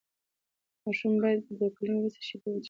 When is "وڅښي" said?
2.51-2.59